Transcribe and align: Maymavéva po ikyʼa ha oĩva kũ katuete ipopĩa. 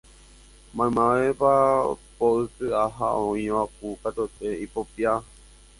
Maymavéva 0.75 1.53
po 2.15 2.27
ikyʼa 2.45 2.83
ha 2.95 3.07
oĩva 3.29 3.61
kũ 3.75 3.87
katuete 4.01 4.47
ipopĩa. 4.65 5.13